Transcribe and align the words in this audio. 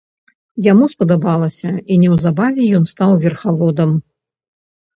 Яму 0.71 0.87
спадабалася, 0.93 1.69
і 1.91 1.99
неўзабаве 2.05 2.63
ён 2.81 2.89
стаў 2.95 3.11
верхаводам. 3.29 3.97